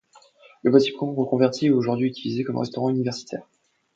[0.63, 3.45] Le bâtiment reconverti est aujourd'hui utilisé comme restaurant universitaire.